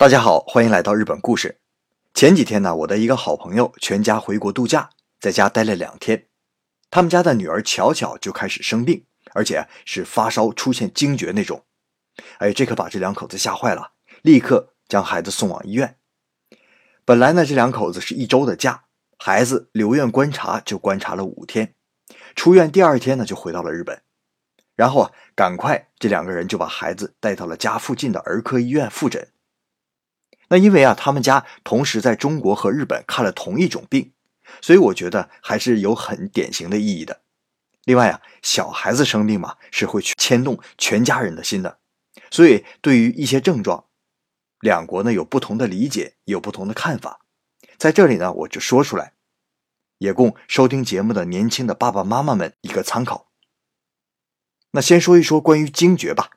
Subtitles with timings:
[0.00, 1.60] 大家好，欢迎来到日本故事。
[2.14, 4.88] 前几天呢，我的一个好朋友全家回国度假，
[5.20, 6.26] 在家待了两天。
[6.90, 9.04] 他们家的女儿巧巧就开始生病，
[9.34, 11.66] 而且是发烧出现惊厥那种。
[12.38, 13.92] 哎，这可把这两口子吓坏了，
[14.22, 15.98] 立刻将孩子送往医院。
[17.04, 18.84] 本来呢，这两口子是一周的假，
[19.18, 21.74] 孩子留院观察就观察了五天，
[22.34, 24.00] 出院第二天呢就回到了日本。
[24.74, 29.28] 然后啊，赶快这两个人就把孩子带到了家附近的儿科医院复诊。
[30.50, 34.12] 那因为啊，他们家同时在中国和日本看了同一种病，
[34.60, 37.22] 所以我觉得还是有很典型的意义的。
[37.84, 41.78] 另外啊，小孩子生病嘛，是会去牵动全家人的心的。
[42.32, 43.84] 所以对于一些症状，
[44.60, 47.20] 两国呢有不同的理解，有不同的看法。
[47.78, 49.14] 在这里呢，我就说出来，
[49.98, 53.30] 也供收听节目的年轻的爸爸妈妈们一个参考。
[54.72, 56.30] 那先说一说关于惊厥吧。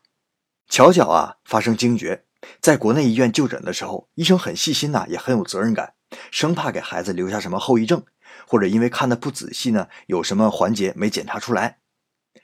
[0.70, 2.26] 巧巧啊，发生惊厥。
[2.62, 5.94] 在国内医院就诊的时候，医生很细心呐，也很有责任感，
[6.32, 8.04] 生怕给孩子留下什么后遗症，
[8.48, 11.80] 或者因为看的不仔细呢，有什么环节没检查出来，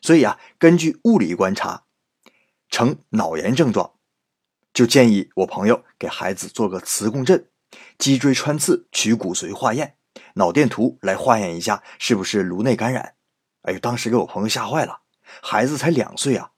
[0.02, 1.83] 所以啊，根据物理观察，
[2.70, 3.94] 呈脑炎症状，
[4.73, 7.47] 就建议我朋友给孩子做个磁共振、
[7.97, 9.95] 脊椎穿刺、取骨髓化验、
[10.36, 13.16] 脑电图来化验一下是不是颅内感染。
[13.64, 15.02] 哎呦，当时给我朋友吓坏了，
[15.42, 16.52] 孩子才两岁啊。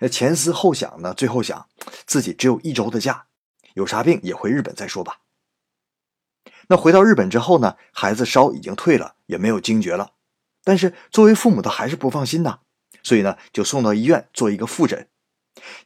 [0.00, 1.68] 那前思后想呢，最后想
[2.06, 3.26] 自己只有一周的假，
[3.74, 5.20] 有啥病也回日本再说吧。
[6.68, 10.12] 那回到日本之后呢，孩子烧已经退了，也没有惊厥了，
[10.64, 12.60] 但是作为父母的还是不放心呐，
[13.02, 15.08] 所以呢就送到医院做一个复诊。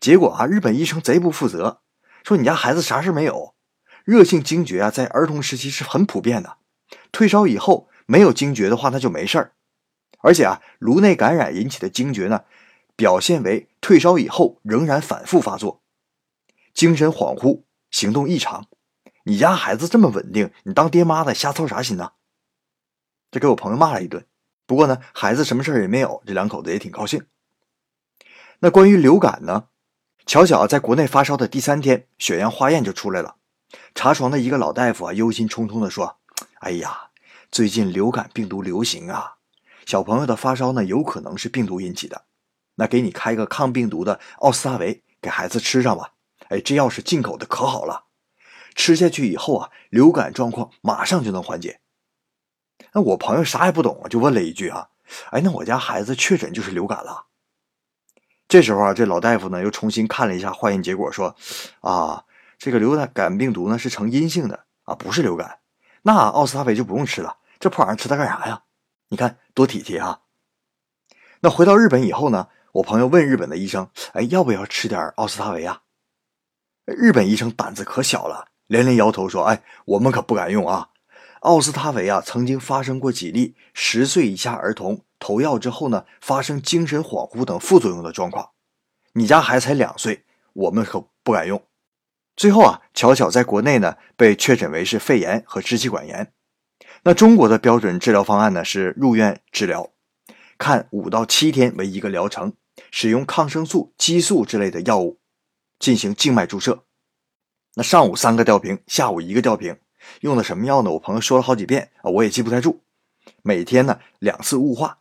[0.01, 1.81] 结果啊，日本医生贼不负责，
[2.25, 3.55] 说你家孩子啥事没有，
[4.05, 6.57] 热性惊厥啊，在儿童时期是很普遍的，
[7.13, 9.53] 退烧以后没有惊厥的话那就没事儿，
[10.21, 12.45] 而且啊，颅内感染引起的惊厥呢。
[13.03, 15.83] 表现为退烧以后仍然反复发作，
[16.73, 18.69] 精神恍惚，行动异常。
[19.25, 22.13] 你家孩子这么稳定，你当爹妈的瞎操啥心呢？
[23.33, 24.25] 这给我朋友骂了一顿。
[24.67, 27.27] 不过呢，孩子什么事也没有，这两口子也挺高兴。
[28.61, 29.65] 那关于流感呢？
[30.25, 33.35] 巧巧在国内发烧的第三天，血样化验就出来了。
[33.97, 36.19] 查床的一个老大夫啊，忧心忡忡地说
[36.63, 37.11] ：“哎呀，
[37.51, 39.39] 最近流感病毒流行啊，
[39.85, 42.27] 小朋友的发烧呢，有可能是病毒引起的。”
[42.77, 46.13] 那给你开个抗病毒的奥司他韦，给孩子吃上吧。
[46.49, 48.07] 哎，这药是进口的，可好了。
[48.75, 51.81] 吃下去以后啊，流感状况马上就能缓解。
[52.93, 54.89] 那我朋友啥也不懂啊，就问了一句啊，
[55.31, 57.27] 哎，那我家孩子确诊就是流感了。
[58.49, 61.37] 这时候啊，这老大夫呢又重新看了一下化验结果，说
[61.81, 62.25] 啊，
[62.59, 65.61] 这个流感病毒呢是呈阴性的啊，不是流感。
[66.03, 68.65] 那奥司他韦就不用吃了，这破玩意吃它干啥呀？
[69.09, 70.21] 你看多体贴啊。
[71.41, 72.49] 那回到日本以后呢？
[72.73, 75.83] 我朋友问日本的医生：“哎，要不要吃点奥司他韦啊？”
[76.87, 80.89] 日本医生胆子可小了，连连摇头说：“哎，我们可不敢用啊！
[81.41, 88.53] 奥司他韦啊，曾经发生过几例十岁以下儿童投药之后呢，发生精神恍惚等副作用的状况。
[89.13, 91.63] 你家孩子才两岁，我们可不敢用。”
[92.35, 96.33] 最后啊，巧巧在国内呢被确诊为是肺炎和支气管炎。
[97.03, 99.91] 那中国的标准治疗方案呢是入院治疗，
[100.57, 102.55] 看五到七天为一个疗程。
[102.91, 105.21] 使用抗生素、激素之类的药物
[105.79, 106.85] 进行静脉注射。
[107.75, 109.79] 那上午三个吊瓶，下午一个吊瓶，
[110.21, 110.91] 用的什么药呢？
[110.91, 112.83] 我朋友说了好几遍啊，我也记不太住。
[113.43, 114.99] 每天呢两次雾化。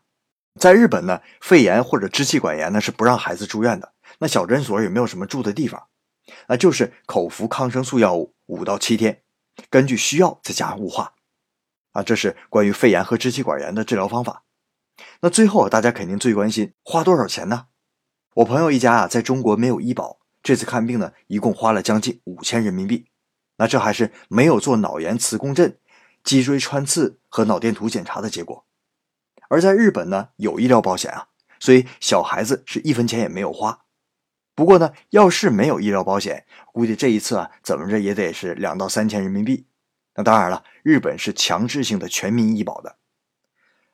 [0.60, 3.94] 在日本呢，肺炎或者支气管炎呢是不让孩子住院的。
[4.20, 5.88] 那小诊所也没有什么住的地方，
[6.48, 9.24] 那就是口服抗生素药物五到七天，
[9.70, 11.14] 根据需要再加上雾化。
[11.94, 14.44] 啊，这是关于肺炎和支气管炎的治疗方法。
[15.24, 17.68] 那最后大家肯定最关心花多少钱呢？
[18.36, 23.06] 我朋友一家啊，在中国没有医保，这次看病呢，一共花了将近五千人民币。
[23.58, 25.78] 那这还是没有做脑炎磁共振、
[26.24, 28.66] 脊椎穿刺和脑电图检查的结果。
[29.48, 31.28] 而在日本呢，有医疗保险啊，
[31.60, 33.82] 所以小孩子是一分钱也没有花。
[34.56, 39.68] 不过呢，要是没有医疗保险，估计这一次啊，怎么着也得是两到三千人民币。
[40.16, 42.98] 那当然了，日本是强制性的全民医保的。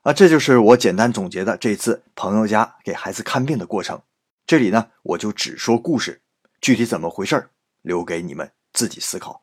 [0.08, 4.00] 啊，这就是我简单总结的这次朋友家给孩子看病的过程。
[4.46, 6.22] 这里呢，我就只说故事，
[6.62, 7.50] 具体怎么回事
[7.82, 9.42] 留给你们自己思考。